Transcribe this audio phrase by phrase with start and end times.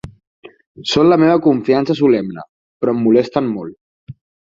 [0.93, 2.45] Són la meva confiança solemne,
[2.81, 4.17] però em molesten molt.